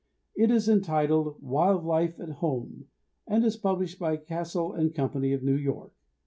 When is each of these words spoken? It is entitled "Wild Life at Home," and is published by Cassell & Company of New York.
It 0.33 0.49
is 0.49 0.67
entitled 0.67 1.39
"Wild 1.43 1.83
Life 1.85 2.19
at 2.19 2.29
Home," 2.41 2.87
and 3.27 3.45
is 3.45 3.55
published 3.55 3.99
by 3.99 4.17
Cassell 4.17 4.75
& 4.89 4.93
Company 4.95 5.31
of 5.31 5.43
New 5.43 5.53
York. 5.53 5.91